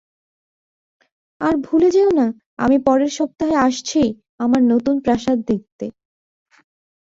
আর 1.41 1.53
ভুলে 1.57 1.89
যেও 1.91 2.09
না, 2.09 2.27
আমি 2.57 2.77
পরের 2.79 3.11
সপ্তাহে 3.17 3.55
আসছি, 3.57 4.01
আমার 4.39 4.61
নতুন 4.63 4.95
প্রাসাদ 4.99 5.37
দেখতে। 5.47 5.85